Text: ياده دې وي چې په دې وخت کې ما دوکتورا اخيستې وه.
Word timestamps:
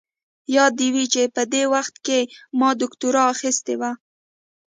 ياده 0.55 0.75
دې 0.79 0.87
وي 0.93 1.05
چې 1.13 1.21
په 1.35 1.41
دې 1.53 1.63
وخت 1.73 1.95
کې 2.05 2.19
ما 2.59 2.69
دوکتورا 2.81 3.23
اخيستې 3.33 3.75
وه. 3.79 3.91